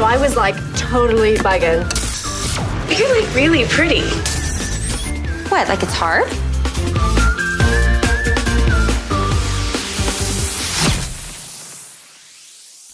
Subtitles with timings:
[0.00, 1.80] So I was like totally bugging.
[2.98, 4.00] You're like really pretty.
[5.50, 6.26] What, like it's hard?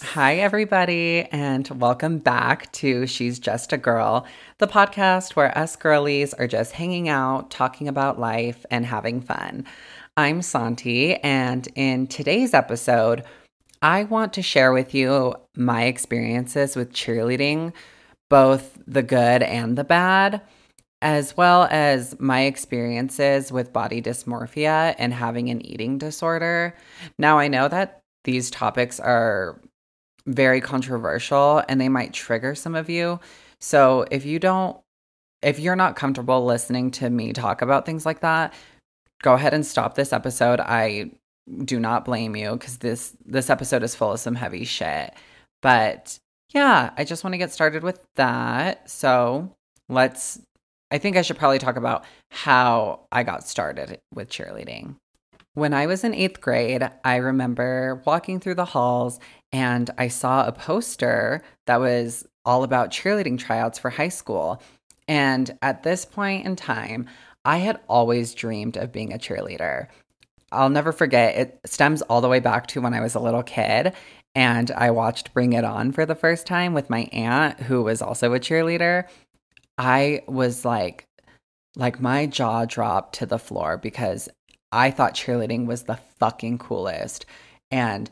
[0.02, 4.26] Hi, everybody, and welcome back to She's Just a Girl,
[4.58, 9.64] the podcast where us girlies are just hanging out, talking about life, and having fun.
[10.16, 13.22] I'm Santi, and in today's episode,
[13.82, 17.72] I want to share with you my experiences with cheerleading,
[18.28, 20.42] both the good and the bad,
[21.02, 26.74] as well as my experiences with body dysmorphia and having an eating disorder.
[27.18, 29.60] Now, I know that these topics are
[30.26, 33.20] very controversial and they might trigger some of you.
[33.60, 34.76] So if you don't,
[35.42, 38.52] if you're not comfortable listening to me talk about things like that,
[39.22, 40.60] go ahead and stop this episode.
[40.60, 41.12] I
[41.64, 45.14] do not blame you because this this episode is full of some heavy shit.
[45.62, 46.18] But
[46.52, 48.88] yeah, I just want to get started with that.
[48.90, 49.54] So
[49.88, 50.40] let's
[50.90, 54.96] I think I should probably talk about how I got started with cheerleading.
[55.54, 59.18] When I was in eighth grade, I remember walking through the halls
[59.52, 64.62] and I saw a poster that was all about cheerleading tryouts for high school.
[65.08, 67.08] And at this point in time,
[67.44, 69.86] I had always dreamed of being a cheerleader.
[70.56, 73.42] I'll never forget, it stems all the way back to when I was a little
[73.42, 73.94] kid
[74.34, 78.02] and I watched Bring It On for the first time with my aunt, who was
[78.02, 79.04] also a cheerleader.
[79.78, 81.06] I was like,
[81.76, 84.28] like my jaw dropped to the floor because
[84.72, 87.26] I thought cheerleading was the fucking coolest.
[87.70, 88.10] And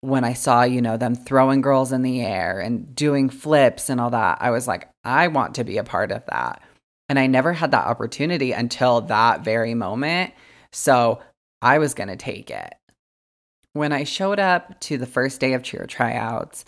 [0.00, 4.00] when I saw, you know, them throwing girls in the air and doing flips and
[4.00, 6.62] all that, I was like, I want to be a part of that.
[7.08, 10.32] And I never had that opportunity until that very moment.
[10.72, 11.20] So
[11.62, 12.74] I was going to take it.
[13.72, 16.64] When I showed up to the first day of cheer tryouts,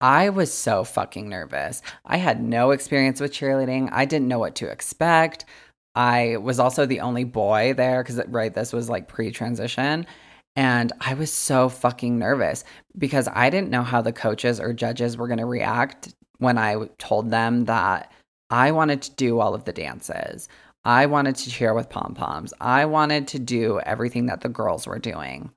[0.00, 1.82] I was so fucking nervous.
[2.04, 3.88] I had no experience with cheerleading.
[3.92, 5.46] I didn't know what to expect.
[5.94, 10.06] I was also the only boy there because, right, this was like pre transition.
[10.54, 12.64] And I was so fucking nervous
[12.96, 16.88] because I didn't know how the coaches or judges were going to react when I
[16.98, 18.12] told them that
[18.50, 20.48] I wanted to do all of the dances.
[20.86, 22.54] I wanted to cheer with pom poms.
[22.60, 25.50] I wanted to do everything that the girls were doing.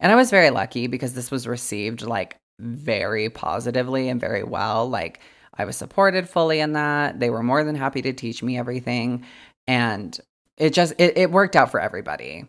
[0.00, 4.88] And I was very lucky because this was received like very positively and very well.
[4.88, 5.20] Like
[5.58, 7.20] I was supported fully in that.
[7.20, 9.26] They were more than happy to teach me everything
[9.66, 10.18] and
[10.56, 12.44] it just it, it worked out for everybody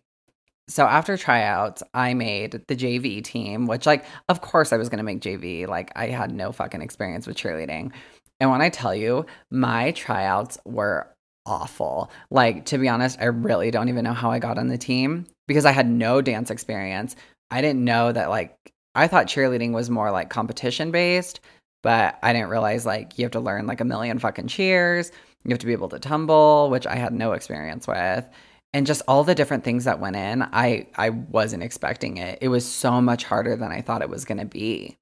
[0.68, 4.98] so after tryouts i made the jv team which like of course i was going
[4.98, 7.92] to make jv like i had no fucking experience with cheerleading
[8.40, 11.08] and when i tell you my tryouts were
[11.46, 14.78] awful like to be honest i really don't even know how i got on the
[14.78, 17.16] team because i had no dance experience
[17.52, 18.56] i didn't know that like
[18.96, 21.40] i thought cheerleading was more like competition based
[21.84, 25.12] but i didn't realize like you have to learn like a million fucking cheers
[25.46, 28.28] you have to be able to tumble, which I had no experience with.
[28.74, 32.40] And just all the different things that went in, I I wasn't expecting it.
[32.42, 34.98] It was so much harder than I thought it was going to be.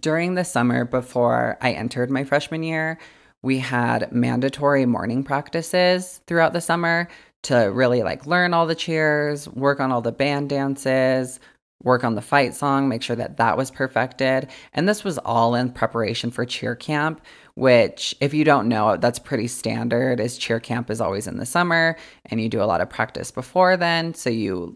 [0.00, 2.98] During the summer before I entered my freshman year,
[3.46, 7.06] we had mandatory morning practices throughout the summer
[7.44, 11.38] to really like learn all the cheers, work on all the band dances,
[11.84, 14.48] work on the fight song, make sure that that was perfected.
[14.72, 17.20] And this was all in preparation for cheer camp,
[17.54, 21.46] which if you don't know, that's pretty standard is cheer camp is always in the
[21.46, 24.12] summer and you do a lot of practice before then.
[24.14, 24.74] So you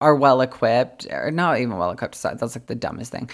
[0.00, 2.20] are well equipped or not even well equipped.
[2.20, 3.30] That's like the dumbest thing.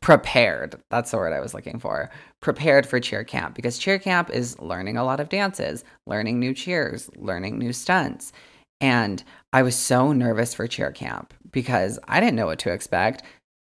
[0.00, 0.80] Prepared.
[0.90, 2.10] That's the word I was looking for.
[2.40, 6.54] Prepared for cheer camp because cheer camp is learning a lot of dances, learning new
[6.54, 8.32] cheers, learning new stunts.
[8.80, 13.22] And I was so nervous for cheer camp because I didn't know what to expect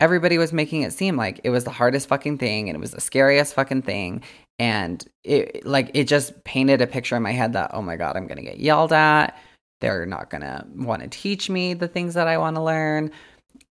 [0.00, 2.90] everybody was making it seem like it was the hardest fucking thing and it was
[2.90, 4.22] the scariest fucking thing
[4.58, 8.16] and it like it just painted a picture in my head that oh my god
[8.16, 9.38] i'm to get yelled at
[9.80, 10.32] they're not
[10.76, 13.10] want to teach me the things that i want to learn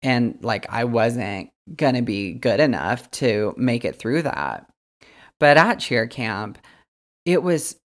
[0.02, 4.69] and like i wasn't going to be good enough to make it through that
[5.39, 6.57] but at cheer camp
[7.25, 7.77] it was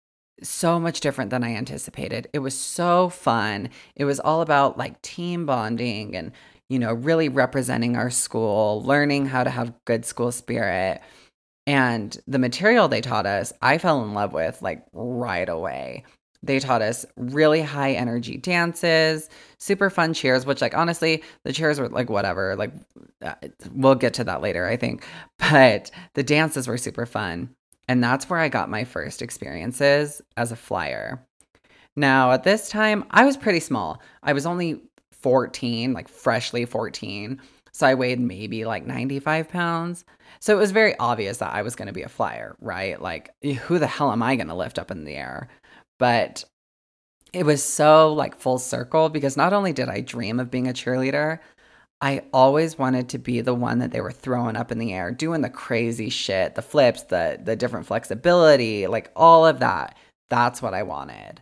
[0.43, 2.27] so much different than I anticipated.
[2.33, 3.69] It was so fun.
[3.95, 6.31] It was all about like team bonding and
[6.69, 11.01] you know, really representing our school, learning how to have good school spirit.
[11.65, 16.03] And the material they taught us, I fell in love with like right away.
[16.47, 21.79] They taught us really high energy dances, super fun cheers, which, like, honestly, the cheers
[21.79, 22.55] were like whatever.
[22.55, 22.71] Like,
[23.21, 23.35] uh,
[23.71, 25.05] we'll get to that later, I think.
[25.37, 27.49] But the dances were super fun.
[27.87, 31.25] And that's where I got my first experiences as a flyer.
[31.95, 34.01] Now, at this time, I was pretty small.
[34.23, 37.41] I was only 14, like freshly 14.
[37.71, 40.05] So I weighed maybe like 95 pounds.
[40.39, 43.01] So it was very obvious that I was going to be a flyer, right?
[43.01, 45.47] Like, who the hell am I going to lift up in the air?
[45.99, 46.43] But
[47.33, 50.73] it was so like full circle because not only did I dream of being a
[50.73, 51.39] cheerleader,
[51.99, 55.11] I always wanted to be the one that they were throwing up in the air,
[55.11, 59.97] doing the crazy shit, the flips, the the different flexibility, like all of that.
[60.29, 61.41] That's what I wanted.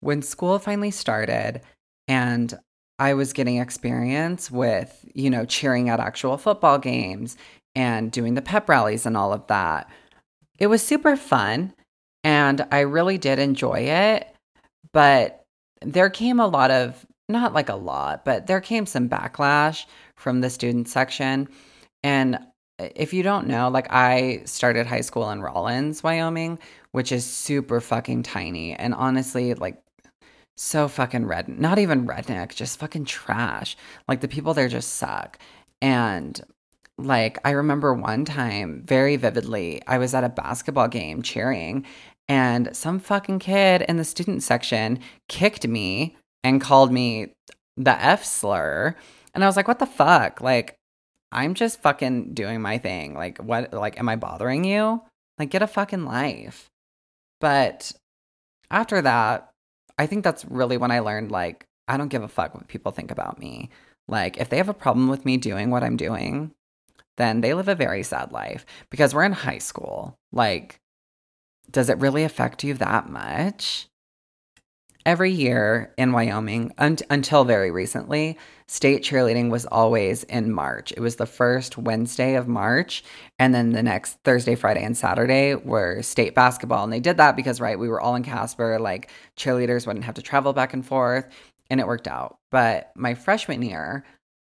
[0.00, 1.60] When school finally started
[2.08, 2.58] and
[2.98, 7.36] I was getting experience with, you know, cheering at actual football games
[7.74, 9.88] and doing the pep rallies and all of that.
[10.58, 11.74] It was super fun
[12.24, 14.28] and I really did enjoy it.
[14.92, 15.44] But
[15.80, 19.86] there came a lot of, not like a lot, but there came some backlash
[20.16, 21.48] from the student section.
[22.02, 22.38] And
[22.78, 26.58] if you don't know, like I started high school in Rawlins, Wyoming,
[26.92, 28.74] which is super fucking tiny.
[28.74, 29.82] And honestly, like
[30.56, 33.76] so fucking red not even redneck just fucking trash
[34.06, 35.38] like the people there just suck
[35.80, 36.42] and
[36.98, 41.84] like i remember one time very vividly i was at a basketball game cheering
[42.28, 44.98] and some fucking kid in the student section
[45.28, 47.32] kicked me and called me
[47.76, 48.94] the f slur.
[49.34, 50.40] And i was like what the fuck?
[50.40, 50.76] Like
[51.30, 53.14] i'm just fucking doing my thing.
[53.14, 55.02] Like what like am i bothering you?
[55.38, 56.68] Like get a fucking life.
[57.40, 57.92] But
[58.70, 59.52] after that
[59.98, 62.92] I think that's really when I learned like I don't give a fuck what people
[62.92, 63.70] think about me.
[64.08, 66.52] Like if they have a problem with me doing what I'm doing,
[67.16, 70.16] then they live a very sad life because we're in high school.
[70.32, 70.78] Like
[71.72, 73.88] does it really affect you that much?
[75.04, 78.38] Every year in Wyoming, un- until very recently,
[78.68, 80.92] state cheerleading was always in March.
[80.92, 83.02] It was the first Wednesday of March.
[83.36, 86.84] And then the next Thursday, Friday, and Saturday were state basketball.
[86.84, 88.78] And they did that because, right, we were all in Casper.
[88.78, 91.26] Like cheerleaders wouldn't have to travel back and forth.
[91.68, 92.36] And it worked out.
[92.52, 94.04] But my freshman year,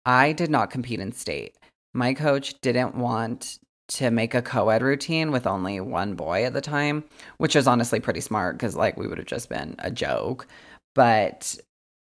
[0.05, 1.56] I did not compete in state.
[1.94, 3.61] My coach didn't want
[3.94, 7.05] to make a co-ed routine with only one boy at the time,
[7.39, 10.47] which is honestly pretty smart because like we would have just been a joke.
[10.94, 11.56] But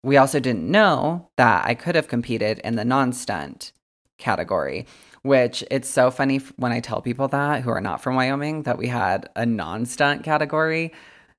[0.03, 3.73] we also didn't know that I could have competed in the non-stunt
[4.19, 4.87] category,
[5.23, 8.79] which it's so funny when I tell people that who are not from Wyoming that
[8.79, 10.93] we had a non-stunt category.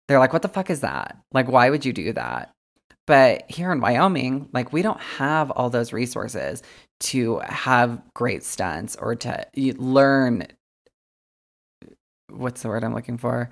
[0.07, 1.17] They're like, "What the fuck is that?
[1.31, 2.51] Like why would you do that?"
[3.07, 6.63] But here in Wyoming, like we don't have all those resources
[7.01, 10.47] to have great stunts or to learn
[12.29, 13.49] what's the word I'm looking for?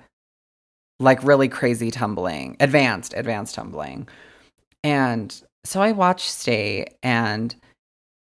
[1.00, 4.08] Like really crazy tumbling, advanced, advanced tumbling.
[4.82, 7.54] And so I watched State and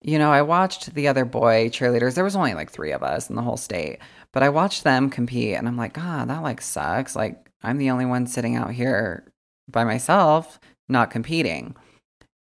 [0.02, 2.14] you know, I watched the other boy cheerleaders.
[2.14, 3.98] There was only like 3 of us in the whole state,
[4.34, 7.16] but I watched them compete and I'm like, "God, that like sucks.
[7.16, 9.24] Like I'm the only one sitting out here
[9.68, 10.60] by myself
[10.90, 11.76] not competing."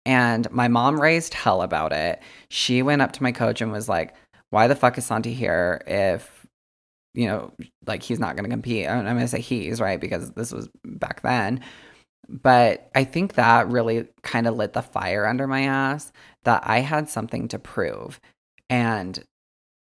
[0.06, 2.20] And my mom raised hell about it.
[2.48, 4.14] She went up to my coach and was like,
[4.50, 6.46] Why the fuck is Santi here if,
[7.14, 7.52] you know,
[7.86, 8.88] like he's not going to compete?
[8.88, 10.00] I'm going to say he's, right?
[10.00, 11.60] Because this was back then.
[12.28, 16.12] But I think that really kind of lit the fire under my ass
[16.44, 18.20] that I had something to prove.
[18.70, 19.22] And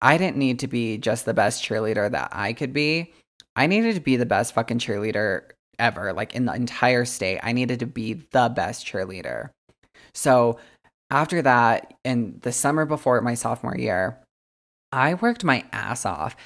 [0.02, 3.12] I didn't need to be just the best cheerleader that I could be.
[3.56, 7.40] I needed to be the best fucking cheerleader ever, like in the entire state.
[7.42, 9.50] I needed to be the best cheerleader.
[10.12, 10.58] So
[11.10, 14.18] after that, in the summer before my sophomore year,
[14.92, 16.36] I worked my ass off.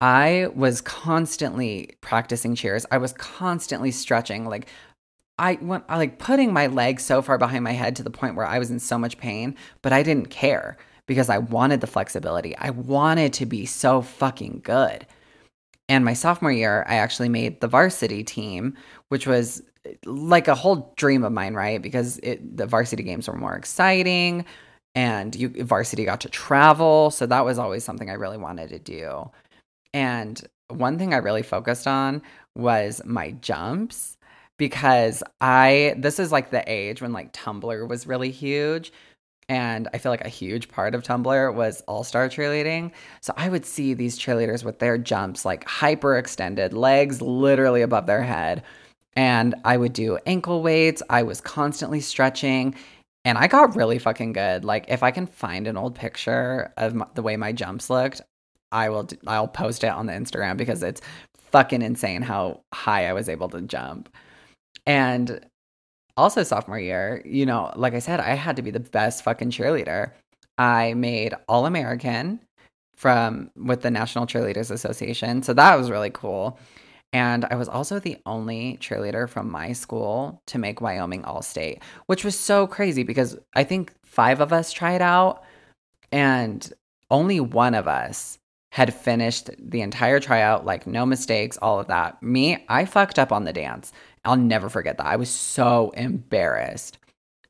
[0.00, 2.86] I was constantly practicing cheers.
[2.90, 4.46] I was constantly stretching.
[4.46, 4.68] Like
[5.38, 8.36] I went I like putting my legs so far behind my head to the point
[8.36, 11.86] where I was in so much pain, but I didn't care because I wanted the
[11.86, 12.56] flexibility.
[12.56, 15.06] I wanted to be so fucking good.
[15.88, 18.76] And my sophomore year, I actually made the varsity team,
[19.08, 19.62] which was
[20.04, 21.80] like a whole dream of mine, right?
[21.80, 24.44] Because it, the varsity games were more exciting
[24.94, 27.10] and you varsity got to travel.
[27.10, 29.30] So that was always something I really wanted to do.
[29.94, 32.22] And one thing I really focused on
[32.56, 34.16] was my jumps
[34.58, 38.92] because I this is like the age when like Tumblr was really huge.
[39.48, 42.92] And I feel like a huge part of Tumblr was all star cheerleading.
[43.20, 48.06] So I would see these cheerleaders with their jumps like hyper extended, legs literally above
[48.06, 48.62] their head
[49.16, 51.02] and I would do ankle weights.
[51.10, 52.74] I was constantly stretching
[53.24, 54.64] and I got really fucking good.
[54.64, 58.22] Like if I can find an old picture of my, the way my jumps looked,
[58.72, 61.00] I will I'll post it on the Instagram because it's
[61.50, 64.08] fucking insane how high I was able to jump.
[64.86, 65.44] And
[66.16, 69.50] also sophomore year, you know, like I said, I had to be the best fucking
[69.50, 70.12] cheerleader.
[70.58, 72.40] I made All American
[72.96, 75.42] from with the National Cheerleaders Association.
[75.42, 76.58] So that was really cool.
[77.12, 81.82] And I was also the only cheerleader from my school to make Wyoming All State,
[82.06, 85.44] which was so crazy because I think five of us tried out
[86.12, 86.72] And
[87.10, 88.38] only one of us
[88.72, 92.22] had finished the entire tryout, like no mistakes, all of that.
[92.22, 93.92] Me, I fucked up on the dance.
[94.24, 95.06] I'll never forget that.
[95.06, 96.98] I was so embarrassed,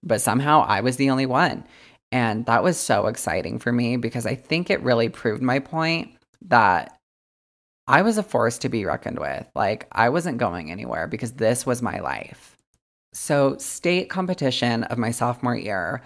[0.03, 1.65] but somehow I was the only one.
[2.13, 6.13] And that was so exciting for me because I think it really proved my point
[6.49, 7.00] that
[7.91, 9.47] I was a force to be reckoned with.
[9.57, 12.57] Like, I wasn't going anywhere because this was my life.
[13.13, 16.01] So, state competition of my sophomore year,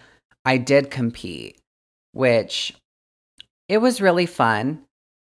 [0.47, 1.59] I did compete,
[2.12, 2.75] which
[3.69, 4.81] it was really fun.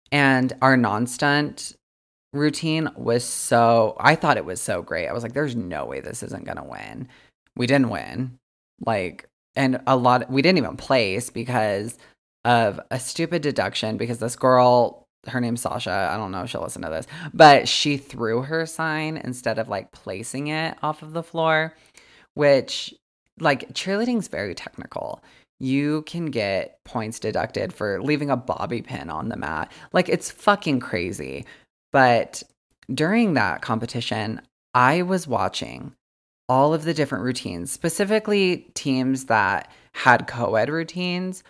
[0.09, 1.75] And our non stunt
[2.31, 5.09] routine was so, I thought it was so great.
[5.09, 7.09] I was like, there's no way this isn't going to win.
[7.57, 8.37] We didn't win.
[8.85, 9.27] Like,
[9.57, 11.97] and a lot, we didn't even place because
[12.45, 16.09] of a stupid deduction because this girl, her name's Sasha.
[16.11, 19.69] I don't know if she'll listen to this, but she threw her sign instead of
[19.69, 21.75] like placing it off of the floor,
[22.33, 22.93] which
[23.39, 25.21] like cheerleading's very technical
[25.59, 29.71] you can get points deducted for leaving a bobby pin on the mat.
[29.91, 31.45] Like it's fucking crazy.
[31.91, 32.43] But
[32.93, 34.41] during that competition,
[34.73, 35.93] I was watching
[36.49, 41.43] all of the different routines, specifically teams that had co ed routines.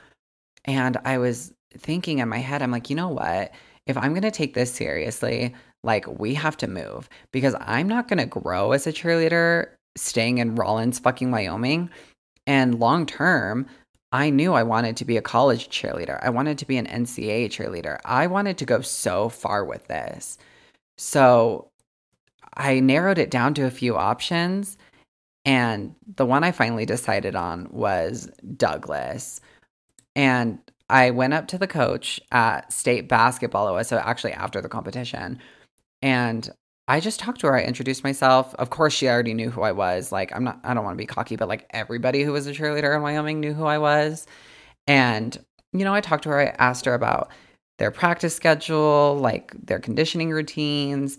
[0.66, 3.52] And I was thinking in my head, I'm like, you know what?
[3.88, 5.54] If I'm going to take this seriously,
[5.84, 10.38] like we have to move because I'm not going to grow as a cheerleader staying
[10.38, 11.90] in Rawlins, fucking Wyoming.
[12.46, 13.68] And long term,
[14.12, 16.20] I knew I wanted to be a college cheerleader.
[16.22, 18.00] I wanted to be an NCAA cheerleader.
[18.06, 20.38] I wanted to go so far with this.
[20.98, 21.70] So
[22.56, 24.78] I narrowed it down to a few options.
[25.46, 29.42] And the one I finally decided on was Douglas.
[30.16, 33.74] And I went up to the coach at state basketball.
[33.74, 35.40] Was so actually after the competition.
[36.02, 36.50] And
[36.88, 37.58] I just talked to her.
[37.58, 38.56] I introduced myself.
[38.56, 40.12] Of course, she already knew who I was.
[40.12, 42.54] Like, I'm not, I don't want to be cocky, but like everybody who was a
[42.54, 44.26] cheerleader in Wyoming knew who I was.
[44.88, 45.38] And,
[45.74, 46.40] you know, I talked to her.
[46.40, 47.30] I asked her about
[47.78, 51.18] their practice schedule, like their conditioning routines,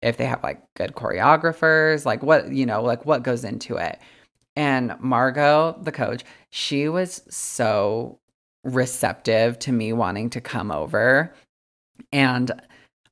[0.00, 3.98] if they have like good choreographers, like what, you know, like what goes into it.
[4.56, 8.18] And Margot, the coach, she was so
[8.64, 11.34] receptive to me wanting to come over.
[12.12, 12.50] And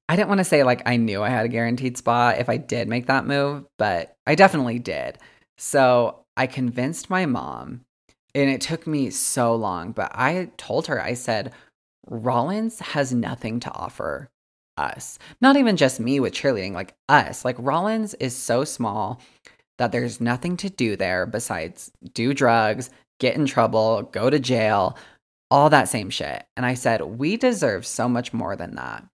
[0.09, 2.57] I didn't want to say like I knew I had a guaranteed spot if I
[2.57, 5.19] did make that move, but I definitely did.
[5.59, 7.83] So I convinced my mom,
[8.35, 11.53] and it took me so long, but I told her, I said,
[12.07, 14.29] Rawlins has nothing to offer
[14.77, 15.19] us.
[15.41, 17.45] Not even just me with cheerleading, like us.
[17.45, 19.21] Like Rawlins is so small
[19.79, 24.97] that there's nothing to do there besides do drugs, get in trouble, go to jail,
[25.51, 26.45] all that same shit.
[26.57, 29.05] And I said, we deserve so much more than that.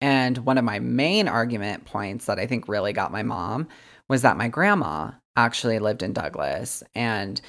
[0.00, 3.68] And one of my main argument points that I think really got my mom
[4.08, 6.82] was that my grandma actually lived in Douglas.
[6.94, 7.40] And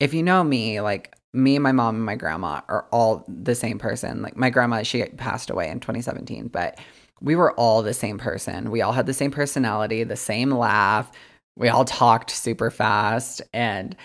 [0.00, 3.54] if you know me, like me and my mom and my grandma are all the
[3.54, 4.22] same person.
[4.22, 6.78] Like my grandma, she passed away in 2017, but
[7.20, 8.70] we were all the same person.
[8.70, 11.10] We all had the same personality, the same laugh.
[11.56, 13.42] We all talked super fast.
[13.52, 13.96] And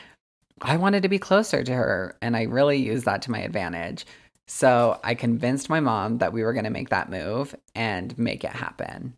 [0.62, 2.16] I wanted to be closer to her.
[2.22, 4.06] And I really used that to my advantage.
[4.48, 8.44] So I convinced my mom that we were going to make that move and make
[8.44, 9.14] it happen.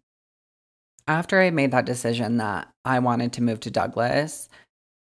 [1.08, 4.50] After I made that decision that I wanted to move to Douglas,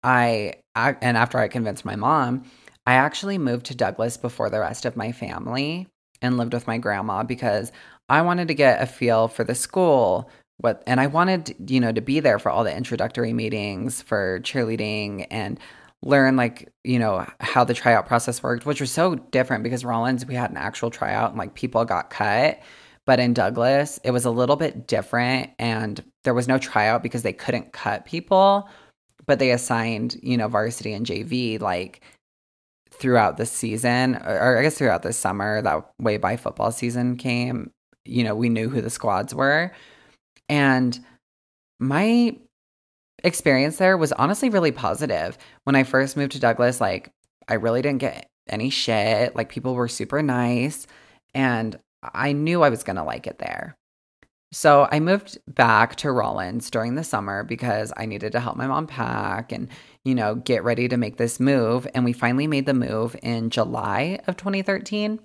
[0.02, 2.44] I, and after I convinced my mom,
[2.86, 5.88] I actually moved to Douglas before the rest of my family
[6.20, 7.72] and lived with my grandma because
[8.08, 11.92] I wanted to get a feel for the school, what and I wanted, you know,
[11.92, 15.58] to be there for all the introductory meetings for cheerleading and
[16.04, 20.26] learn like you know how the tryout process worked which was so different because rawlins
[20.26, 22.60] we had an actual tryout and like people got cut.
[23.06, 27.22] But in douglas it was a little bit different and there was no tryout because
[27.22, 28.68] they couldn't cut people
[29.26, 32.00] but they assigned you know varsity and jv like
[32.90, 37.70] throughout the season or i guess throughout the summer that way by football season came
[38.04, 39.72] you know we knew who the squads were.
[40.48, 40.98] And
[41.80, 42.36] my
[43.24, 45.36] experience there was honestly really positive.
[45.64, 47.10] When I first moved to Douglas, like
[47.48, 49.34] I really didn't get any shit.
[49.34, 50.86] Like people were super nice
[51.34, 53.76] and I knew I was going to like it there.
[54.52, 58.68] So I moved back to Rawlins during the summer because I needed to help my
[58.68, 59.68] mom pack and,
[60.04, 61.88] you know, get ready to make this move.
[61.92, 65.18] And we finally made the move in July of 2013.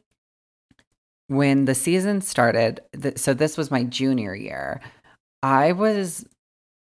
[1.27, 2.81] When the season started,
[3.17, 4.81] so this was my junior year,
[5.43, 6.25] I was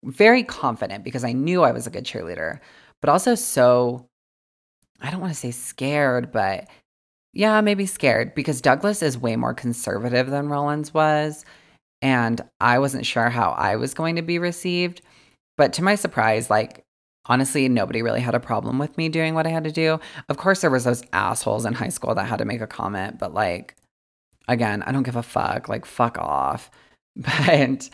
[0.04, 2.61] very confident because I knew I was a good cheerleader,
[3.00, 4.06] but also so,
[5.00, 6.68] I don't want to say scared, but
[7.32, 11.44] yeah, maybe scared because Douglas is way more conservative than Rawlins was.
[12.02, 15.02] And I wasn't sure how I was going to be received.
[15.56, 16.85] But to my surprise, like
[17.26, 20.00] honestly, nobody really had a problem with me doing what I had to do.
[20.28, 23.18] Of course, there was those assholes in high school that had to make a comment,
[23.18, 23.76] but like,
[24.49, 25.68] again, I don't give a fuck.
[25.68, 26.71] Like, fuck off.
[27.14, 27.90] But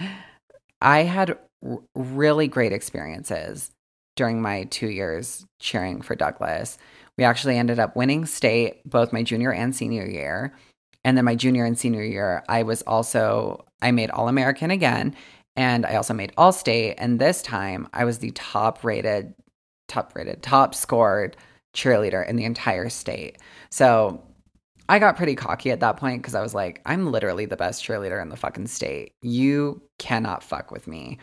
[0.81, 3.71] I had r- really great experiences
[4.17, 6.79] during my two years cheering for Douglas.
[7.17, 10.55] We actually ended up winning state both my junior and senior year.
[11.05, 15.15] And then my junior and senior year, I was also, I made All American again.
[15.57, 16.95] And I also made All State.
[16.99, 19.35] And this time I was the top rated,
[19.89, 21.37] top rated, top scored
[21.75, 23.39] cheerleader in the entire state.
[23.71, 24.23] So
[24.89, 27.85] I got pretty cocky at that point because I was like, I'm literally the best
[27.85, 29.13] cheerleader in the fucking state.
[29.23, 31.19] You cannot fuck with me.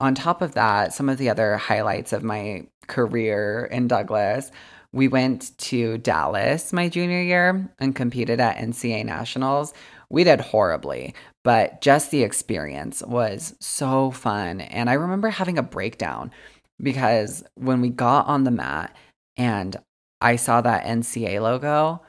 [0.00, 4.50] On top of that, some of the other highlights of my career in Douglas,
[4.92, 9.72] we went to Dallas my junior year and competed at NCA Nationals.
[10.08, 11.14] We did horribly,
[11.44, 14.60] but just the experience was so fun.
[14.62, 16.32] And I remember having a breakdown
[16.82, 18.96] because when we got on the mat
[19.36, 19.76] and
[20.20, 22.02] I saw that NCA logo,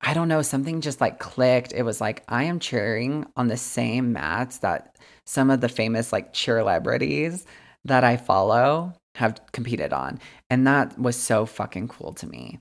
[0.00, 1.72] I don't know, something just like clicked.
[1.72, 4.96] It was like, I am cheering on the same mats that
[5.28, 7.44] some of the famous like cheer celebrities
[7.84, 10.20] that I follow have competed on.
[10.48, 12.60] And that was so fucking cool to me.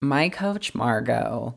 [0.00, 1.56] My coach, Margot,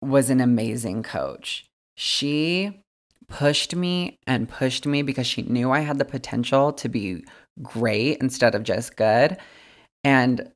[0.00, 1.66] was an amazing coach.
[1.96, 2.82] She
[3.28, 7.22] pushed me and pushed me because she knew I had the potential to be
[7.62, 9.36] great instead of just good.
[10.02, 10.50] And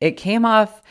[0.00, 0.82] it, came off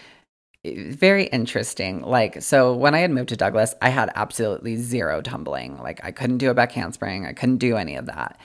[0.74, 2.02] very interesting.
[2.02, 5.78] Like, so when I had moved to Douglas, I had absolutely zero tumbling.
[5.80, 8.40] Like, I couldn't do a back handspring, I couldn't do any of that.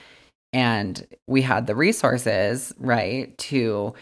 [0.53, 3.93] And we had the resources, right, to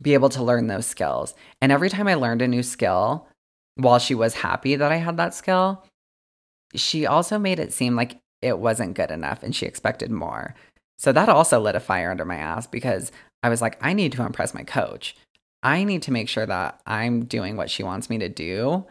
[0.00, 1.34] be able to learn those skills.
[1.60, 3.28] And every time I learned a new skill,
[3.76, 5.84] while she was happy that I had that skill,
[6.74, 10.54] she also made it seem like it wasn't good enough and she expected more.
[10.98, 13.12] So that also lit a fire under my ass because
[13.42, 15.16] I was like, I need to impress my coach.
[15.62, 18.86] I need to make sure that I'm doing what she wants me to do.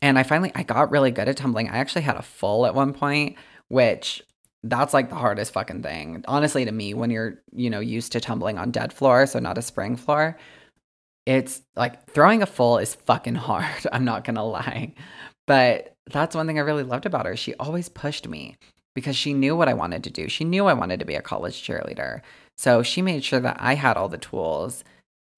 [0.00, 1.68] And I finally I got really good at tumbling.
[1.68, 3.36] I actually had a full at one point,
[3.68, 4.22] which
[4.62, 6.24] that's like the hardest fucking thing.
[6.26, 9.58] Honestly to me when you're, you know, used to tumbling on dead floor, so not
[9.58, 10.36] a spring floor,
[11.26, 13.86] it's like throwing a full is fucking hard.
[13.92, 14.94] I'm not going to lie.
[15.46, 17.36] But that's one thing I really loved about her.
[17.36, 18.56] She always pushed me
[18.94, 20.28] because she knew what I wanted to do.
[20.28, 22.22] She knew I wanted to be a college cheerleader.
[22.56, 24.84] So she made sure that I had all the tools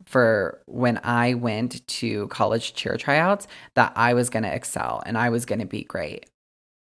[0.07, 5.17] for when I went to college cheer tryouts that I was going to excel and
[5.17, 6.27] I was going to be great.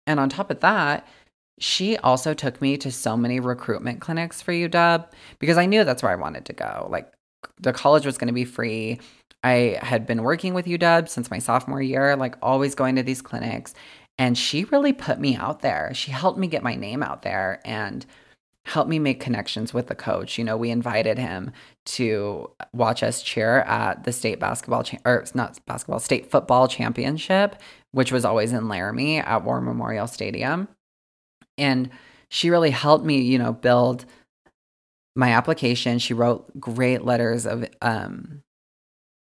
[0.08, 1.08] And on top of that,
[1.60, 5.08] she also took me to so many recruitment clinics for UW
[5.40, 6.88] because I knew that's where I wanted to go.
[6.90, 7.12] Like
[7.60, 9.00] the college was going to be free.
[9.44, 13.22] I had been working with UW since my sophomore year, like always going to these
[13.22, 13.74] clinics.
[14.18, 15.94] And she really put me out there.
[15.94, 18.06] She helped me get my name out there and
[18.66, 20.38] helped me make connections with the coach.
[20.38, 21.52] You know, we invited him
[21.86, 27.62] to watch us cheer at the state basketball, cha- or not basketball, state football championship,
[27.92, 30.68] which was always in Laramie at War Memorial Stadium.
[31.58, 31.92] And
[32.30, 34.06] she really helped me, you know, build
[35.16, 36.00] my application.
[36.00, 38.42] She wrote great letters of, um,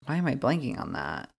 [0.04, 1.30] why am I blanking on that?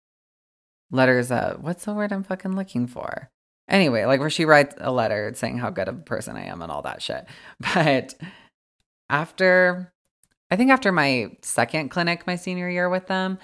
[0.89, 3.29] Letters of, what's the word I'm fucking looking for?
[3.71, 6.61] Anyway, like where she writes a letter saying how good of a person I am
[6.61, 7.25] and all that shit.
[7.73, 8.15] But
[9.09, 9.91] after,
[10.51, 13.39] I think after my second clinic, my senior year with them,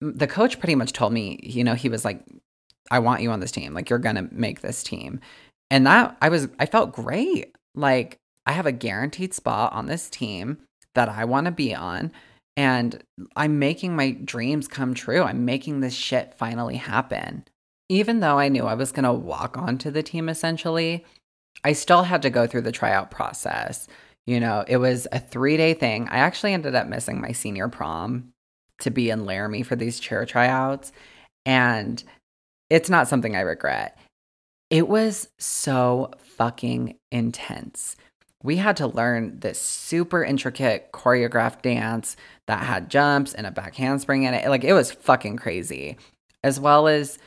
[0.00, 2.24] the coach pretty much told me, you know, he was like,
[2.90, 3.74] I want you on this team.
[3.74, 5.20] Like, you're going to make this team.
[5.70, 7.54] And that I was, I felt great.
[7.74, 10.58] Like, I have a guaranteed spot on this team
[10.94, 12.12] that I want to be on.
[12.56, 13.02] And
[13.36, 15.22] I'm making my dreams come true.
[15.22, 17.44] I'm making this shit finally happen
[17.88, 21.04] even though I knew I was going to walk onto the team essentially,
[21.64, 23.88] I still had to go through the tryout process.
[24.26, 26.08] You know, it was a three day thing.
[26.08, 28.32] I actually ended up missing my senior prom
[28.80, 30.92] to be in Laramie for these chair tryouts.
[31.46, 32.02] And
[32.70, 33.98] it's not something I regret.
[34.70, 37.96] It was so fucking intense.
[38.42, 43.74] We had to learn this super intricate choreographed dance that had jumps and a back
[43.74, 44.48] handspring in it.
[44.48, 45.96] Like it was fucking crazy,
[46.44, 47.18] as well as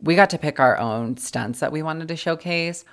[0.00, 2.84] we got to pick our own stunts that we wanted to showcase.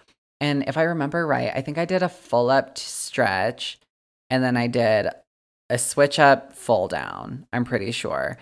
[0.42, 3.80] And if I remember right, I think I did a full up stretch
[4.30, 5.10] and then I did
[5.70, 8.38] a switch up full down, I'm pretty sure.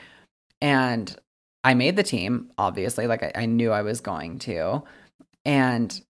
[0.62, 1.15] And
[1.63, 4.84] I made the team, obviously, like I, I knew I was going to.
[5.45, 6.02] And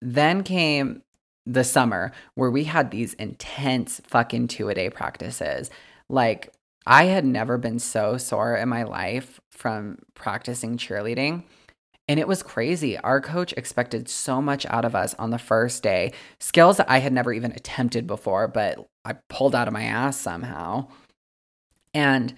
[0.00, 1.02] then came
[1.46, 5.70] the summer where we had these intense fucking two a day practices.
[6.08, 6.52] Like,
[6.86, 11.44] I had never been so sore in my life from practicing cheerleading.
[12.06, 12.98] And it was crazy.
[12.98, 16.98] Our coach expected so much out of us on the first day, skills that I
[16.98, 20.88] had never even attempted before, but I pulled out of my ass somehow.
[21.94, 22.34] And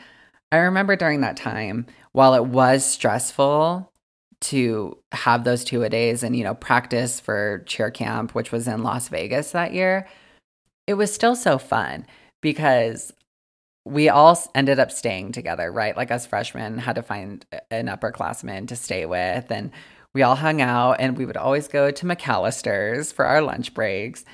[0.53, 3.91] I remember during that time, while it was stressful
[4.43, 8.69] to have those two a days and, you know, practice for cheer camp, which was
[8.69, 10.07] in Las Vegas that year,
[10.87, 12.07] it was still so fun
[12.41, 13.13] because
[13.87, 15.97] we all ended up staying together, right?
[15.97, 19.51] Like us freshmen had to find an upperclassman to stay with.
[19.51, 19.71] And
[20.13, 24.25] we all hung out and we would always go to McAlister's for our lunch breaks.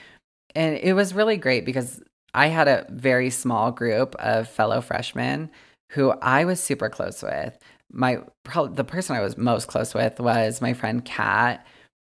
[0.54, 5.50] And it was really great because I had a very small group of fellow freshmen
[5.90, 7.58] who I was super close with.
[7.92, 11.66] My probably the person I was most close with was my friend Kat,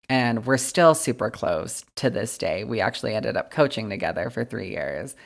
[0.08, 2.64] and we're still super close to this day.
[2.64, 5.18] We actually ended up coaching together for 3 years.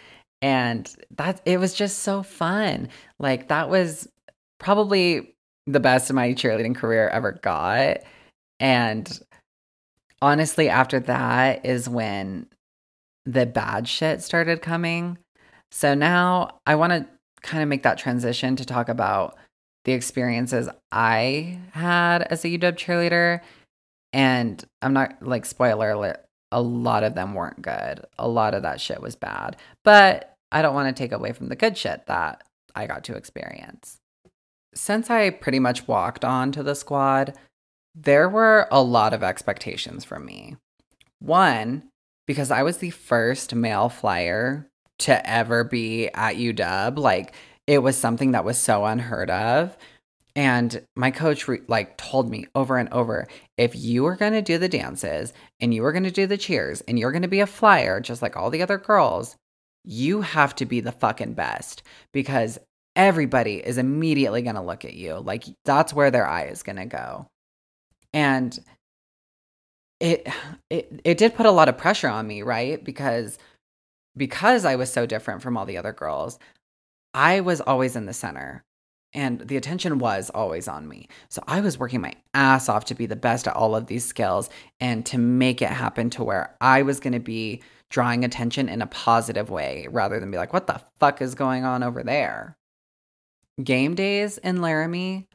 [0.42, 2.90] And that it was just so fun.
[3.20, 4.08] Like that was
[4.60, 8.00] probably the best of my cheerleading career ever got.
[8.60, 9.20] And
[10.22, 12.48] honestly, after that is when
[13.26, 15.18] the bad shit started coming.
[15.72, 17.06] So now I want to
[17.42, 19.38] kind of make that transition to talk about
[19.84, 23.42] the experiences I had as a UW cheerleader.
[24.14, 28.06] And I'm not like spoiler alert, a lot of them weren't good.
[28.18, 29.58] A lot of that shit was bad.
[29.84, 32.44] But I don't want to take away from the good shit that
[32.76, 33.98] I got to experience.
[34.74, 37.34] Since I pretty much walked on to the squad,
[37.96, 40.56] there were a lot of expectations from me.
[41.20, 41.90] One,
[42.28, 46.98] because I was the first male flyer to ever be at UW.
[46.98, 47.34] Like
[47.66, 49.76] it was something that was so unheard of.
[50.38, 54.42] And my coach re- like told me over and over, if you are going to
[54.44, 57.28] do the dances and you are going to do the cheers and you're going to
[57.28, 59.36] be a flyer just like all the other girls,
[59.84, 61.82] you have to be the fucking best
[62.14, 62.60] because
[62.96, 65.16] everybody is immediately going to look at you.
[65.16, 67.26] Like that's where their eye is going to go.
[68.14, 68.58] And
[70.00, 70.28] it
[70.70, 72.84] it it did put a lot of pressure on me, right?
[72.84, 73.40] Because
[74.16, 76.38] because I was so different from all the other girls,
[77.16, 78.64] I was always in the center
[79.14, 81.08] and the attention was always on me.
[81.30, 84.06] So I was working my ass off to be the best at all of these
[84.06, 88.68] skills and to make it happen to where I was going to be drawing attention
[88.68, 92.04] in a positive way rather than be like, what the fuck is going on over
[92.04, 92.58] there?
[93.64, 95.28] Game days in Laramie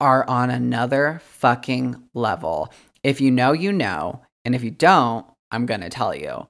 [0.00, 2.72] are on another fucking level.
[3.02, 4.22] If you know, you know.
[4.44, 6.46] And if you don't, I'm going to tell you.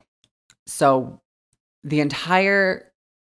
[0.67, 1.21] So
[1.85, 2.93] the entire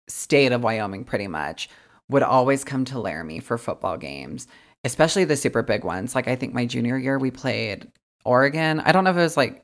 [0.08, 1.70] state of Wyoming, pretty much,
[2.10, 4.46] would always come to Laramie for football games,
[4.84, 6.14] especially the super big ones.
[6.14, 7.90] Like, I think my junior year, we played
[8.24, 8.80] Oregon.
[8.80, 9.62] I don't know if it was like,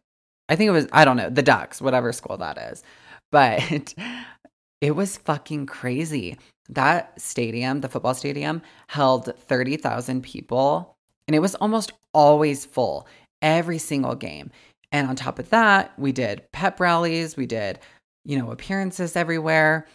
[0.49, 2.83] I think it was, I don't know, the Ducks, whatever school that is.
[3.33, 3.95] But
[4.81, 6.39] it was fucking crazy.
[6.69, 10.97] That stadium, the football stadium, held 30,000 people
[11.29, 13.07] and it was almost always full
[13.43, 14.51] every single game.
[14.93, 17.81] And on top of that, we did pep rallies, we did,
[18.25, 19.87] you know, appearances everywhere.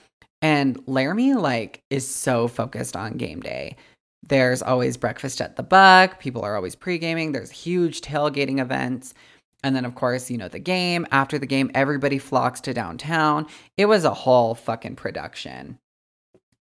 [0.42, 3.76] And Laramie like is so focused on game day.
[4.28, 6.20] There's always breakfast at the Buck.
[6.20, 7.32] People are always pre-gaming.
[7.32, 9.14] There's huge tailgating events.
[9.64, 11.06] And then, of course, you know, the game.
[11.12, 13.48] After the game, everybody flocks to downtown.
[13.78, 15.78] It was a whole fucking production.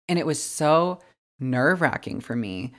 [0.08, 1.00] And it was so
[1.38, 2.72] nerve wracking for me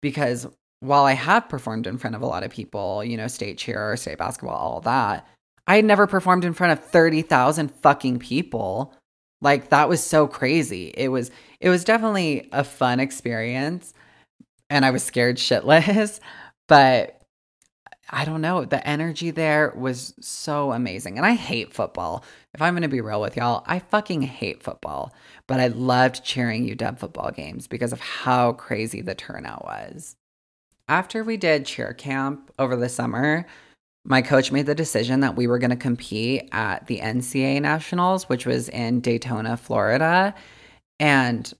[0.00, 0.46] because
[0.80, 3.96] while I have performed in front of a lot of people, you know, state cheer,
[3.96, 5.26] state basketball, all that,
[5.66, 8.94] I had never performed in front of 30,000 fucking people.
[9.44, 10.92] Like that was so crazy.
[10.96, 11.30] It was
[11.60, 13.92] it was definitely a fun experience
[14.70, 16.18] and I was scared shitless,
[16.66, 17.20] but
[18.08, 21.18] I don't know, the energy there was so amazing.
[21.18, 22.24] And I hate football.
[22.54, 25.12] If I'm going to be real with y'all, I fucking hate football,
[25.46, 30.16] but I loved cheering UW football games because of how crazy the turnout was.
[30.88, 33.46] After we did cheer camp over the summer,
[34.04, 38.28] my coach made the decision that we were going to compete at the NCAA Nationals,
[38.28, 40.34] which was in Daytona, Florida.
[41.00, 41.52] And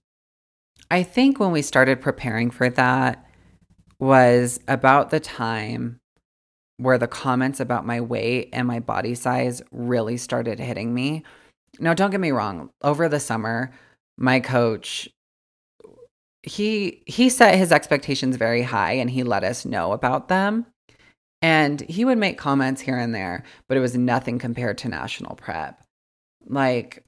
[0.91, 3.25] I think when we started preparing for that
[3.99, 5.99] was about the time
[6.77, 11.23] where the comments about my weight and my body size really started hitting me.
[11.79, 13.71] Now, don't get me wrong, over the summer,
[14.17, 15.09] my coach
[16.43, 20.67] he he set his expectations very high and he let us know about them.
[21.45, 25.35] And he would make comments here and there, but it was nothing compared to national
[25.35, 25.79] prep.
[26.43, 27.03] Like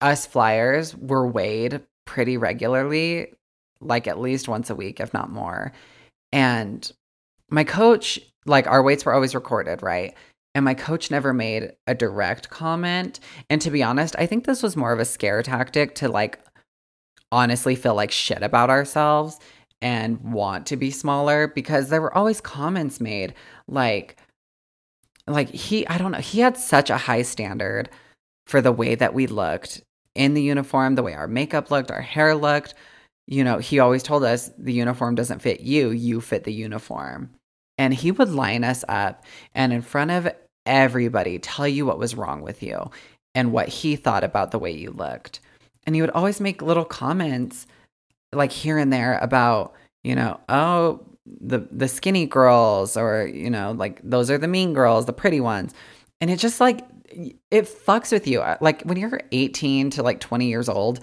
[0.00, 3.34] us flyers were weighed pretty regularly,
[3.82, 5.72] like at least once a week, if not more.
[6.32, 6.90] And
[7.50, 10.14] my coach, like our weights were always recorded, right?
[10.54, 13.20] And my coach never made a direct comment.
[13.50, 16.40] And to be honest, I think this was more of a scare tactic to like
[17.30, 19.38] honestly feel like shit about ourselves
[19.82, 23.34] and want to be smaller because there were always comments made
[23.66, 24.16] like
[25.26, 27.88] like he I don't know, he had such a high standard
[28.46, 29.82] for the way that we looked
[30.14, 32.74] in the uniform, the way our makeup looked, our hair looked.
[33.26, 37.30] You know, he always told us the uniform doesn't fit you, you fit the uniform.
[37.78, 40.28] And he would line us up and in front of
[40.66, 42.90] everybody tell you what was wrong with you
[43.34, 45.40] and what he thought about the way you looked.
[45.86, 47.66] And he would always make little comments
[48.32, 53.72] like here and there about, you know, oh, the the skinny girls or, you know,
[53.72, 55.74] like those are the mean girls, the pretty ones.
[56.20, 56.86] And it just like
[57.50, 58.40] it fucks with you.
[58.40, 61.00] Uh, like when you're 18 to like 20 years old,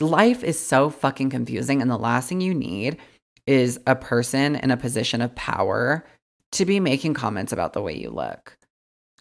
[0.00, 2.98] life is so fucking confusing and the last thing you need
[3.46, 6.06] is a person in a position of power
[6.52, 8.56] to be making comments about the way you look.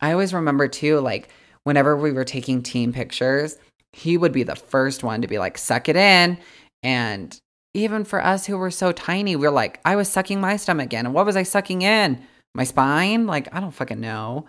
[0.01, 1.29] I always remember too like
[1.63, 3.57] whenever we were taking team pictures,
[3.93, 6.37] he would be the first one to be like, suck it in.
[6.83, 7.39] And
[7.73, 10.93] even for us who were so tiny, we are like, I was sucking my stomach
[10.93, 11.05] in.
[11.05, 12.21] And what was I sucking in?
[12.53, 13.27] My spine?
[13.27, 14.45] Like, I don't fucking know.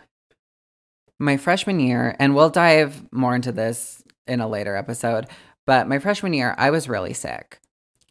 [1.21, 5.27] My freshman year, and we'll dive more into this in a later episode,
[5.67, 7.61] but my freshman year, I was really sick.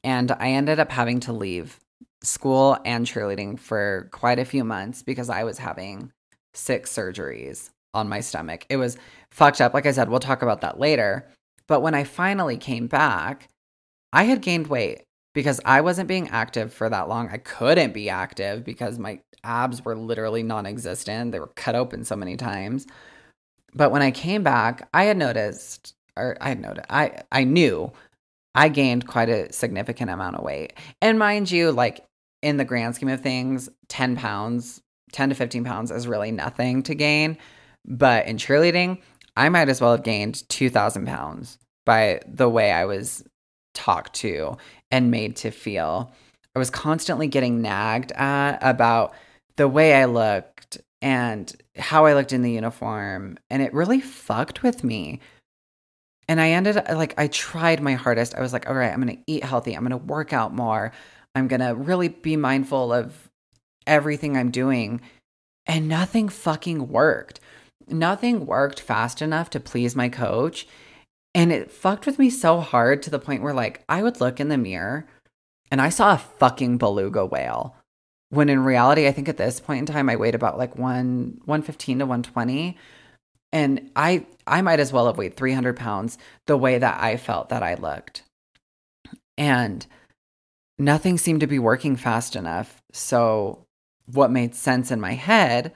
[0.03, 1.79] And I ended up having to leave
[2.23, 6.11] school and cheerleading for quite a few months because I was having
[6.53, 8.65] six surgeries on my stomach.
[8.69, 8.97] It was
[9.31, 9.73] fucked up.
[9.73, 11.27] Like I said, we'll talk about that later.
[11.67, 13.49] But when I finally came back,
[14.13, 17.29] I had gained weight because I wasn't being active for that long.
[17.29, 21.31] I couldn't be active because my abs were literally non existent.
[21.31, 22.87] They were cut open so many times.
[23.73, 27.91] But when I came back, I had noticed, or I had noticed, I, I knew
[28.53, 30.73] I gained quite a significant amount of weight.
[31.01, 32.05] And mind you, like
[32.41, 34.81] in the grand scheme of things, 10 pounds,
[35.13, 37.37] 10 to 15 pounds is really nothing to gain.
[37.85, 39.01] But in cheerleading,
[39.37, 43.23] I might as well have gained 2,000 pounds by the way I was
[43.73, 44.57] talked to
[44.89, 46.11] and made to feel.
[46.55, 49.13] I was constantly getting nagged at about
[49.55, 53.37] the way I looked and how I looked in the uniform.
[53.49, 55.19] And it really fucked with me.
[56.27, 58.35] And I ended like, I tried my hardest.
[58.35, 59.73] I was like, all right, I'm going to eat healthy.
[59.73, 60.91] I'm going to work out more.
[61.35, 63.29] I'm going to really be mindful of
[63.87, 65.01] everything I'm doing.
[65.65, 67.39] And nothing fucking worked
[67.91, 70.67] nothing worked fast enough to please my coach.
[71.33, 74.39] And it fucked with me so hard to the point where, like, I would look
[74.39, 75.07] in the mirror
[75.71, 77.75] and I saw a fucking beluga whale.
[78.29, 81.39] When in reality, I think at this point in time, I weighed about like one
[81.45, 82.77] 115 to 120.
[83.53, 86.17] And I I might as well have weighed 300 pounds
[86.47, 88.23] the way that I felt that I looked.
[89.37, 89.85] And
[90.77, 92.81] nothing seemed to be working fast enough.
[92.93, 93.65] So
[94.11, 95.73] what made sense in my head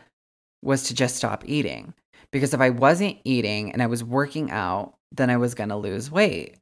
[0.62, 1.94] was to just stop eating.
[2.32, 5.76] Because if I wasn't eating and I was working out, then I was going to
[5.76, 6.56] lose weight.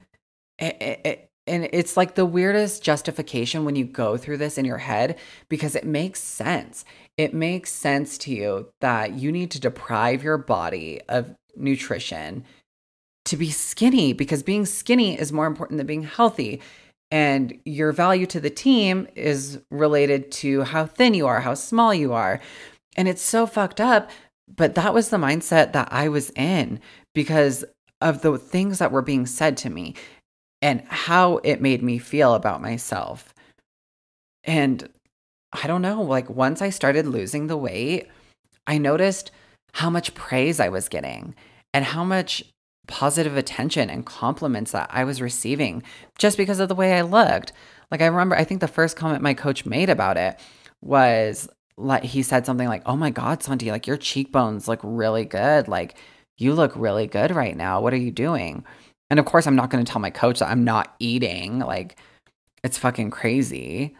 [0.59, 4.65] It, it, it, and it's like the weirdest justification when you go through this in
[4.65, 5.17] your head
[5.49, 6.85] because it makes sense.
[7.17, 12.45] It makes sense to you that you need to deprive your body of nutrition
[13.25, 16.61] to be skinny because being skinny is more important than being healthy.
[17.11, 21.93] And your value to the team is related to how thin you are, how small
[21.93, 22.39] you are.
[22.95, 24.09] And it's so fucked up.
[24.55, 26.79] But that was the mindset that I was in
[27.13, 27.63] because
[28.03, 29.95] of the things that were being said to me
[30.61, 33.33] and how it made me feel about myself.
[34.43, 34.89] And
[35.53, 38.07] I don't know, like once I started losing the weight,
[38.67, 39.31] I noticed
[39.73, 41.33] how much praise I was getting
[41.73, 42.43] and how much
[42.87, 45.81] positive attention and compliments that I was receiving
[46.19, 47.53] just because of the way I looked.
[47.89, 50.39] Like I remember I think the first comment my coach made about it
[50.81, 55.25] was like he said something like, "Oh my god, Santi, like your cheekbones look really
[55.25, 55.67] good.
[55.67, 55.95] Like
[56.43, 57.81] you look really good right now.
[57.81, 58.65] What are you doing?"
[59.09, 61.59] And of course, I'm not going to tell my coach that I'm not eating.
[61.59, 61.97] Like
[62.63, 63.95] it's fucking crazy.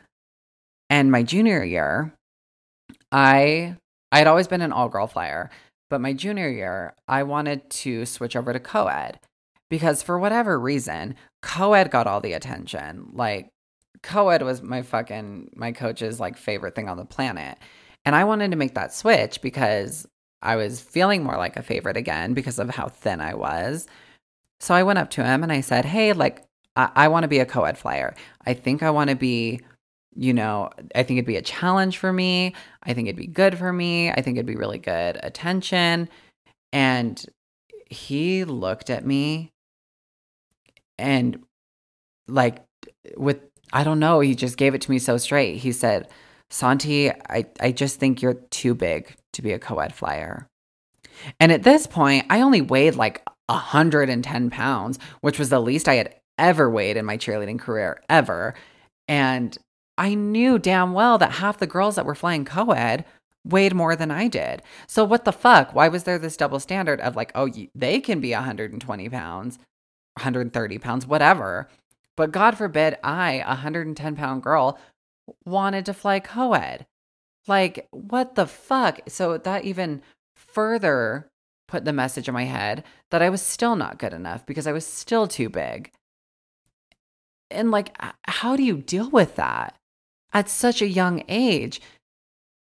[0.89, 2.13] And my junior year,
[3.11, 3.77] I
[4.11, 5.49] I had always been an all-girl flyer,
[5.89, 9.19] but my junior year, I wanted to switch over to co-ed
[9.69, 13.09] because for whatever reason, co-ed got all the attention.
[13.13, 13.49] Like
[14.03, 17.57] co-ed was my fucking my coach's like favorite thing on the planet.
[18.05, 20.07] And I wanted to make that switch because
[20.43, 23.87] I was feeling more like a favorite again because of how thin I was.
[24.59, 26.43] So I went up to him and I said, Hey, like,
[26.75, 28.13] I, I want to be a co ed flyer.
[28.45, 29.61] I think I want to be,
[30.15, 32.53] you know, I think it'd be a challenge for me.
[32.83, 34.11] I think it'd be good for me.
[34.11, 36.09] I think it'd be really good attention.
[36.71, 37.23] And
[37.89, 39.51] he looked at me
[40.97, 41.43] and,
[42.27, 42.63] like,
[43.17, 43.39] with
[43.71, 44.19] I don't know.
[44.19, 45.57] He just gave it to me so straight.
[45.57, 46.07] He said,
[46.51, 50.47] Santi, I, I just think you're too big to be a co ed flyer.
[51.39, 55.95] And at this point, I only weighed like 110 pounds, which was the least I
[55.95, 58.55] had ever weighed in my cheerleading career, ever.
[59.07, 59.57] And
[59.97, 63.05] I knew damn well that half the girls that were flying co ed
[63.45, 64.61] weighed more than I did.
[64.87, 65.75] So what the fuck?
[65.75, 69.57] Why was there this double standard of like, oh, they can be 120 pounds,
[70.15, 71.67] 130 pounds, whatever.
[72.15, 74.79] But God forbid I, a 110 pound girl,
[75.45, 76.85] wanted to fly co ed.
[77.47, 79.01] Like, what the fuck?
[79.07, 80.01] So that even
[80.35, 81.27] further
[81.67, 84.71] put the message in my head that I was still not good enough because I
[84.71, 85.91] was still too big.
[87.49, 87.95] And like,
[88.27, 89.75] how do you deal with that
[90.33, 91.81] at such a young age?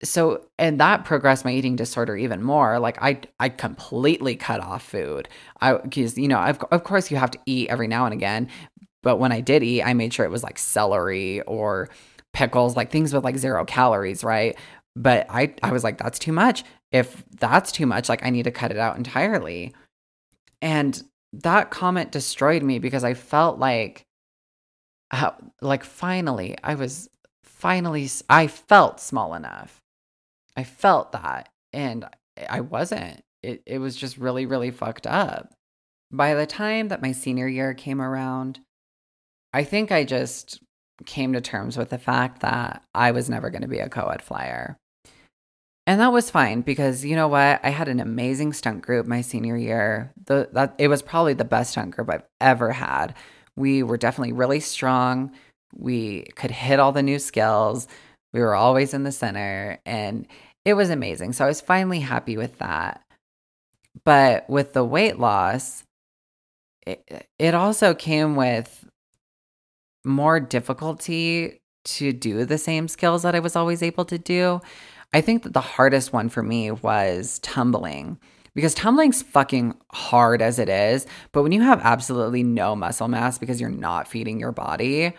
[0.04, 2.78] So, and that progressed my eating disorder even more.
[2.80, 5.30] Like, I, I completely cut off food.
[5.62, 8.50] I, because, you know, I've, of course, you have to eat every now and again.
[9.02, 11.90] But when I did eat, I made sure it was like celery or
[12.34, 14.58] pickles, like things with like zero calories, right?
[14.96, 16.64] But I, I was like, that's too much.
[16.92, 19.74] If that's too much, like I need to cut it out entirely.
[20.62, 21.02] And
[21.34, 24.06] that comment destroyed me because I felt like,
[25.12, 27.10] how, like finally, I was
[27.44, 29.80] finally, I felt small enough.
[30.56, 31.50] I felt that.
[31.72, 32.06] And
[32.50, 33.24] I wasn't.
[33.42, 35.54] It, it was just really, really fucked up.
[36.12, 38.60] By the time that my senior year came around,
[39.52, 40.62] I think I just
[41.06, 44.08] came to terms with the fact that I was never going to be a co
[44.08, 44.78] ed flyer.
[45.86, 47.60] And that was fine because you know what?
[47.64, 50.14] I had an amazing stunt group my senior year.
[50.26, 53.16] The that it was probably the best stunt group I've ever had.
[53.56, 55.32] We were definitely really strong.
[55.76, 57.88] We could hit all the new skills.
[58.32, 60.28] We were always in the center and
[60.66, 61.34] it was amazing.
[61.34, 63.02] So I was finally happy with that.
[64.06, 65.84] But with the weight loss,
[66.86, 68.86] it, it also came with
[70.06, 74.62] more difficulty to do the same skills that I was always able to do.
[75.14, 78.18] I think that the hardest one for me was tumbling
[78.56, 81.06] because tumbling's fucking hard as it is.
[81.32, 85.14] But when you have absolutely no muscle mass because you're not feeding your body,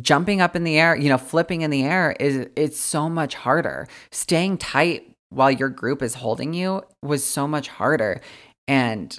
[0.00, 3.34] jumping up in the air, you know, flipping in the air is it's so much
[3.34, 3.86] harder.
[4.10, 8.20] Staying tight while your group is holding you was so much harder.
[8.66, 9.18] And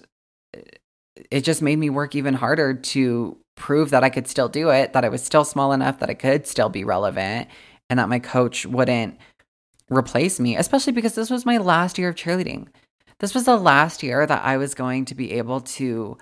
[0.56, 0.62] uh,
[1.32, 4.94] it just made me work even harder to prove that I could still do it,
[4.94, 7.48] that I was still small enough that I could still be relevant,
[7.90, 9.18] and that my coach wouldn't
[9.90, 12.68] replace me, especially because this was my last year of cheerleading.
[13.20, 16.18] This was the last year that I was going to be able to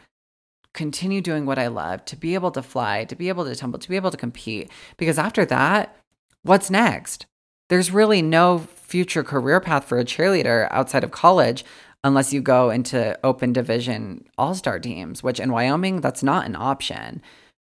[0.74, 3.80] continue doing what I love, to be able to fly, to be able to tumble,
[3.80, 4.70] to be able to compete.
[4.98, 5.96] Because after that,
[6.44, 7.26] what's next?
[7.70, 11.64] There's really no future career path for a cheerleader outside of college
[12.04, 16.56] unless you go into open division all star teams, which in Wyoming, that's not an
[16.56, 17.22] option.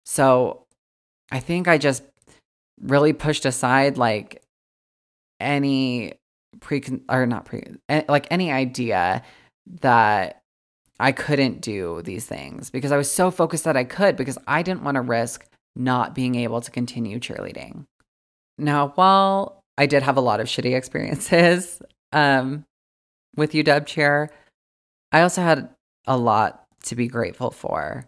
[0.06, 0.66] So
[1.32, 2.04] I think I just
[2.82, 4.42] really pushed aside like
[5.40, 6.14] any
[6.60, 7.64] pre or not pre
[8.08, 9.24] like any idea
[9.82, 10.42] that
[11.00, 14.62] I couldn't do these things because I was so focused that I could because I
[14.62, 17.86] didn't want to risk not being able to continue cheerleading.
[18.58, 21.82] Now, while I did have a lot of shitty experiences
[22.14, 22.66] um,
[23.36, 24.30] with UW cheer,
[25.12, 25.70] I also had
[26.08, 28.08] a lot to be grateful for.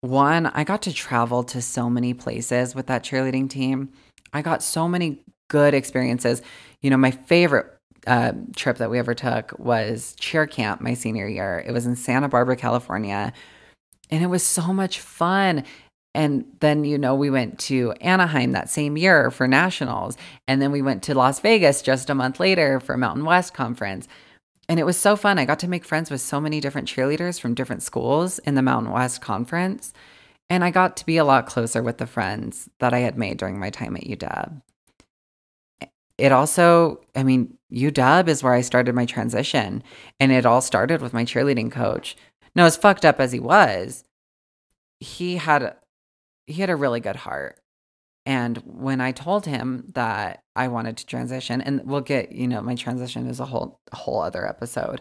[0.00, 3.90] One, I got to travel to so many places with that cheerleading team.
[4.32, 6.40] I got so many good experiences.
[6.80, 7.66] You know, my favorite
[8.06, 11.62] uh, trip that we ever took was cheer camp my senior year.
[11.66, 13.32] It was in Santa Barbara, California.
[14.10, 15.64] And it was so much fun.
[16.14, 20.16] And then, you know, we went to Anaheim that same year for nationals.
[20.48, 24.08] And then we went to Las Vegas just a month later for Mountain West Conference.
[24.70, 25.38] And it was so fun.
[25.38, 28.62] I got to make friends with so many different cheerleaders from different schools in the
[28.62, 29.92] Mountain West Conference.
[30.48, 33.36] And I got to be a lot closer with the friends that I had made
[33.36, 34.62] during my time at UW
[36.20, 39.82] it also, I mean, UW is where I started my transition.
[40.20, 42.16] And it all started with my cheerleading coach.
[42.54, 44.04] Now, as fucked up as he was,
[44.98, 45.76] he had
[46.46, 47.59] he had a really good heart.
[48.30, 52.60] And when I told him that I wanted to transition, and we'll get, you know,
[52.62, 55.00] my transition is a whole whole other episode,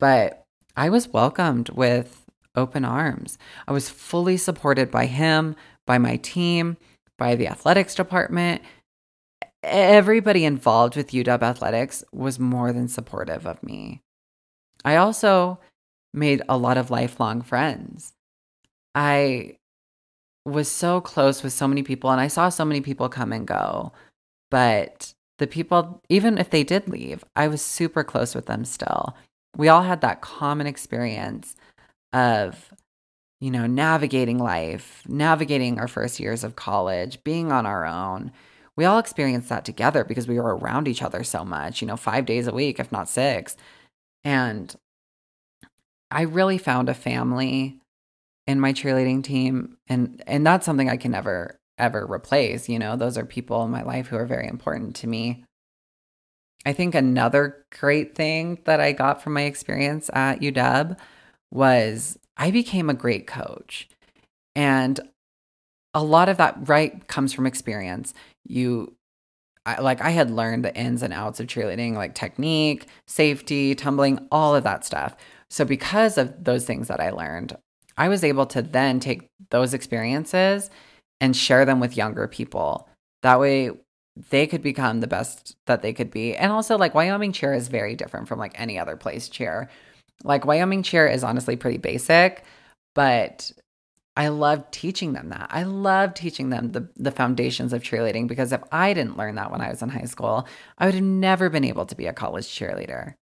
[0.00, 0.42] but
[0.76, 2.24] I was welcomed with
[2.56, 3.38] open arms.
[3.68, 5.54] I was fully supported by him,
[5.86, 6.76] by my team,
[7.16, 8.62] by the athletics department
[9.64, 14.02] everybody involved with UW athletics was more than supportive of me.
[14.84, 15.58] I also
[16.12, 18.12] made a lot of lifelong friends.
[18.94, 19.56] I
[20.44, 23.46] was so close with so many people and I saw so many people come and
[23.46, 23.92] go.
[24.50, 29.16] But the people, even if they did leave, I was super close with them still.
[29.56, 31.56] We all had that common experience
[32.12, 32.72] of,
[33.40, 38.32] you know, navigating life, navigating our first years of college, being on our own
[38.76, 41.96] we all experienced that together because we were around each other so much, you know,
[41.96, 43.56] five days a week, if not six.
[44.24, 44.74] And
[46.10, 47.78] I really found a family
[48.46, 49.76] in my cheerleading team.
[49.88, 52.68] And and that's something I can never ever replace.
[52.68, 55.44] You know, those are people in my life who are very important to me.
[56.66, 60.96] I think another great thing that I got from my experience at UW
[61.50, 63.88] was I became a great coach.
[64.56, 65.00] And
[65.92, 68.14] a lot of that right comes from experience.
[68.44, 68.96] You
[69.66, 74.26] I, like I had learned the ins and outs of cheerleading, like technique, safety, tumbling,
[74.30, 75.16] all of that stuff.
[75.48, 77.56] So because of those things that I learned,
[77.96, 80.70] I was able to then take those experiences
[81.20, 82.88] and share them with younger people.
[83.22, 83.70] That way
[84.30, 86.36] they could become the best that they could be.
[86.36, 89.68] And also like Wyoming cheer is very different from like any other place cheer.
[90.22, 92.44] Like Wyoming cheer is honestly pretty basic,
[92.94, 93.50] but
[94.16, 95.48] I love teaching them that.
[95.50, 99.50] I love teaching them the, the foundations of cheerleading because if I didn't learn that
[99.50, 100.46] when I was in high school,
[100.78, 103.14] I would have never been able to be a college cheerleader.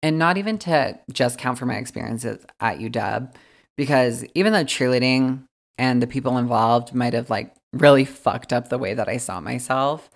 [0.00, 3.32] And not even to just count for my experiences at UW,
[3.78, 5.44] because even though cheerleading
[5.78, 9.40] and the people involved might have like really fucked up the way that I saw
[9.40, 10.10] myself,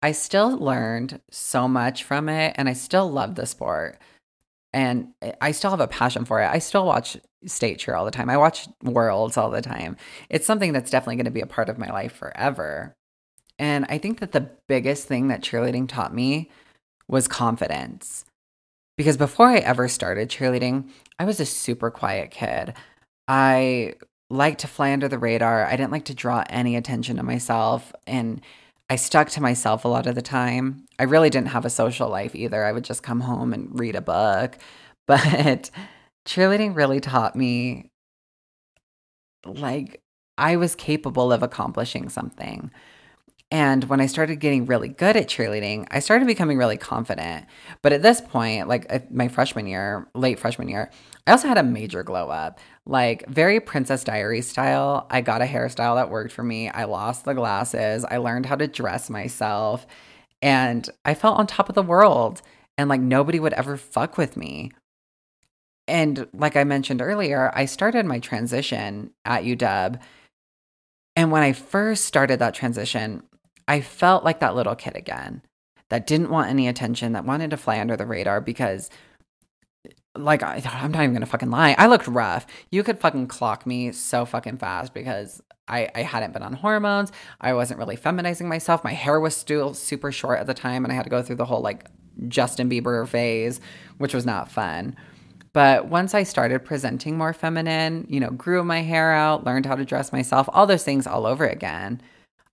[0.00, 3.98] I still learned so much from it and I still love the sport
[4.72, 5.08] and
[5.40, 6.46] I still have a passion for it.
[6.46, 8.30] I still watch state cheer all the time.
[8.30, 9.96] I watch worlds all the time.
[10.28, 12.94] It's something that's definitely going to be a part of my life forever.
[13.58, 16.48] And I think that the biggest thing that cheerleading taught me
[17.08, 18.24] was confidence.
[18.96, 22.74] Because before I ever started cheerleading, I was a super quiet kid.
[23.28, 23.94] I
[24.28, 25.64] liked to fly under the radar.
[25.66, 27.92] I didn't like to draw any attention to myself.
[28.06, 28.40] And
[28.88, 30.86] I stuck to myself a lot of the time.
[30.98, 32.64] I really didn't have a social life either.
[32.64, 34.58] I would just come home and read a book.
[35.06, 35.70] But
[36.24, 37.90] cheerleading really taught me
[39.44, 40.00] like
[40.38, 42.70] I was capable of accomplishing something.
[43.52, 47.46] And when I started getting really good at cheerleading, I started becoming really confident.
[47.82, 50.90] But at this point, like my freshman year, late freshman year,
[51.26, 55.08] I also had a major glow up, like very Princess Diary style.
[55.10, 56.68] I got a hairstyle that worked for me.
[56.68, 58.04] I lost the glasses.
[58.04, 59.84] I learned how to dress myself.
[60.40, 62.42] And I felt on top of the world.
[62.78, 64.70] And like nobody would ever fuck with me.
[65.88, 70.00] And like I mentioned earlier, I started my transition at UW.
[71.16, 73.24] And when I first started that transition,
[73.68, 75.42] I felt like that little kid again
[75.88, 78.90] that didn't want any attention, that wanted to fly under the radar because
[80.16, 81.74] like I, I'm not even gonna fucking lie.
[81.78, 82.46] I looked rough.
[82.70, 87.12] You could fucking clock me so fucking fast because I, I hadn't been on hormones.
[87.40, 88.82] I wasn't really feminizing myself.
[88.82, 91.36] My hair was still super short at the time, and I had to go through
[91.36, 91.86] the whole like
[92.28, 93.60] Justin Bieber phase,
[93.98, 94.96] which was not fun.
[95.52, 99.74] But once I started presenting more feminine, you know, grew my hair out, learned how
[99.74, 102.00] to dress myself, all those things all over again,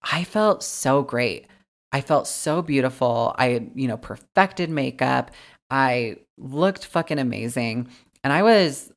[0.04, 1.48] I felt so great.
[1.92, 3.36] I felt so beautiful.
[3.38, 5.32] I, you know, perfected makeup.
[5.70, 7.90] I looked fucking amazing.
[8.24, 8.92] And I was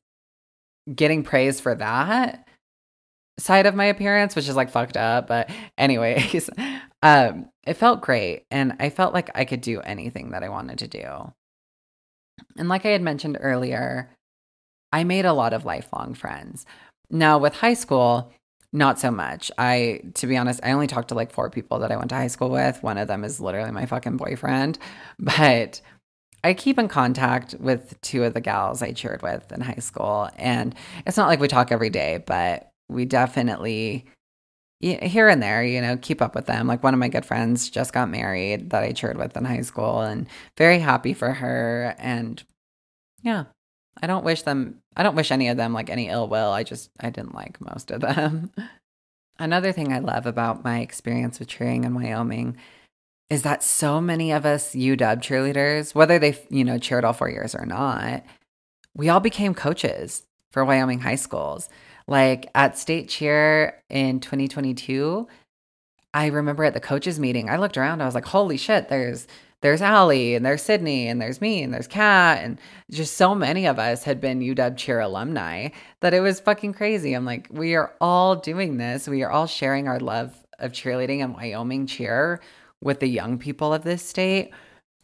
[0.93, 2.47] getting praise for that
[3.39, 5.27] side of my appearance, which is like fucked up.
[5.27, 6.49] But, anyways,
[7.01, 8.45] um, it felt great.
[8.51, 11.33] And I felt like I could do anything that I wanted to do.
[12.57, 14.09] And like I had mentioned earlier,
[14.91, 16.65] I made a lot of lifelong friends.
[17.09, 18.31] Now, with high school,
[18.73, 19.51] not so much.
[19.57, 22.15] I, to be honest, I only talked to like four people that I went to
[22.15, 22.81] high school with.
[22.81, 24.77] One of them is literally my fucking boyfriend.
[25.19, 25.81] But
[26.43, 30.29] I keep in contact with two of the gals I cheered with in high school.
[30.37, 30.73] And
[31.05, 34.05] it's not like we talk every day, but we definitely,
[34.79, 36.65] here and there, you know, keep up with them.
[36.65, 39.61] Like one of my good friends just got married that I cheered with in high
[39.61, 41.95] school and very happy for her.
[41.99, 42.41] And
[43.21, 43.45] yeah,
[44.01, 46.51] I don't wish them, I don't wish any of them like any ill will.
[46.51, 48.51] I just, I didn't like most of them.
[49.39, 52.57] Another thing I love about my experience with cheering in Wyoming
[53.29, 57.29] is that so many of us UW cheerleaders, whether they, you know, cheered all four
[57.29, 58.23] years or not,
[58.93, 61.69] we all became coaches for Wyoming high schools.
[62.07, 65.27] Like at state cheer in 2022,
[66.13, 69.27] I remember at the coaches meeting, I looked around, I was like, holy shit, there's
[69.61, 72.59] there's Allie and there's Sydney and there's me and there's Kat and
[72.89, 75.69] just so many of us had been UW cheer alumni
[76.01, 77.13] that it was fucking crazy.
[77.13, 79.07] I'm like, we are all doing this.
[79.07, 82.41] We are all sharing our love of cheerleading and Wyoming cheer
[82.81, 84.51] with the young people of this state.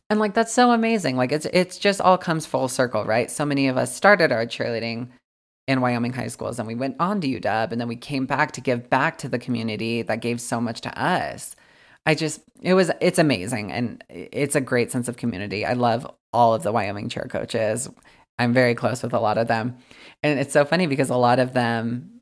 [0.09, 1.17] And like that's so amazing.
[1.17, 3.29] Like it's it's just all comes full circle, right?
[3.29, 5.09] So many of us started our cheerleading
[5.67, 8.53] in Wyoming high schools and we went on to UW and then we came back
[8.53, 11.55] to give back to the community that gave so much to us.
[12.07, 15.65] I just it was it's amazing and it's a great sense of community.
[15.65, 17.89] I love all of the Wyoming cheer coaches.
[18.39, 19.77] I'm very close with a lot of them.
[20.23, 22.21] And it's so funny because a lot of them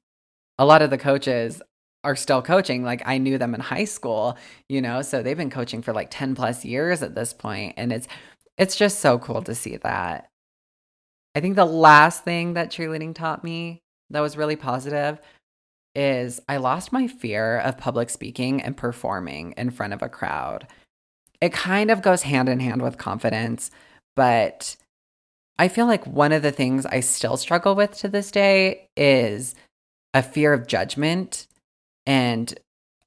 [0.58, 1.62] a lot of the coaches
[2.04, 2.84] are still coaching.
[2.84, 6.08] Like I knew them in high school, you know, so they've been coaching for like
[6.10, 8.08] 10 plus years at this point and it's
[8.58, 10.30] it's just so cool to see that.
[11.36, 15.20] I think the last thing that cheerleading taught me that was really positive
[15.96, 20.68] is I lost my fear of public speaking and performing in front of a crowd.
[21.42, 23.72] It kind of goes hand in hand with confidence,
[24.16, 24.76] but
[25.58, 29.56] I feel like one of the things I still struggle with to this day is
[30.14, 31.48] a fear of judgment
[32.06, 32.58] and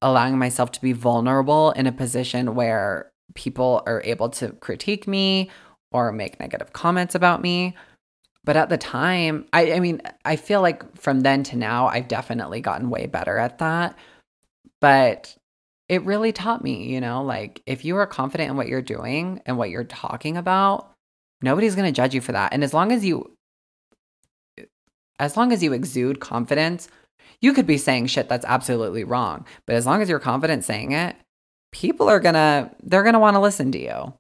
[0.01, 5.51] allowing myself to be vulnerable in a position where people are able to critique me
[5.93, 7.75] or make negative comments about me.
[8.49, 12.09] But at the time, I, I mean, I feel like from then to now, I've
[12.09, 13.95] definitely gotten way better at that.
[14.81, 15.37] But
[15.91, 19.43] it really taught me, you know, like if you are confident in what you're doing
[19.45, 20.95] and what you're talking about,
[21.43, 22.55] nobody's going to judge you for that.
[22.55, 23.31] And as long as you,
[25.19, 26.89] as long as you exude confidence,
[27.43, 29.45] you could be saying shit that's absolutely wrong.
[29.67, 31.17] But as long as you're confident saying it,
[31.71, 34.15] people are going to, they're going to want to listen to you.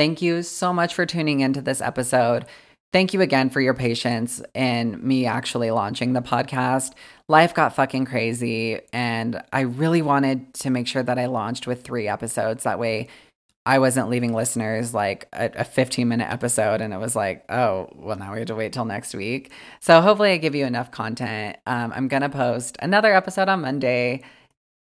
[0.00, 2.46] Thank you so much for tuning into this episode.
[2.90, 6.94] Thank you again for your patience in me actually launching the podcast.
[7.28, 11.82] Life got fucking crazy, and I really wanted to make sure that I launched with
[11.82, 12.64] three episodes.
[12.64, 13.08] That way,
[13.66, 17.90] I wasn't leaving listeners like a, a 15 minute episode and it was like, oh,
[17.94, 19.52] well, now we have to wait till next week.
[19.80, 21.58] So hopefully, I give you enough content.
[21.66, 24.22] Um, I'm going to post another episode on Monday.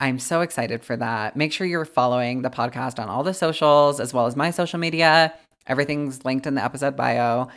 [0.00, 1.36] I'm so excited for that.
[1.36, 4.78] Make sure you're following the podcast on all the socials as well as my social
[4.78, 5.34] media.
[5.66, 7.48] Everything's linked in the episode bio.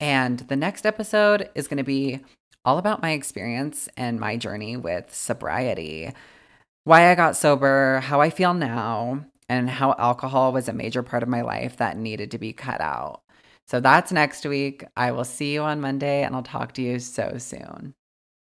[0.00, 2.20] And the next episode is going to be
[2.64, 6.12] all about my experience and my journey with sobriety,
[6.84, 11.22] why I got sober, how I feel now, and how alcohol was a major part
[11.22, 13.20] of my life that needed to be cut out.
[13.66, 14.84] So that's next week.
[14.96, 17.94] I will see you on Monday and I'll talk to you so soon.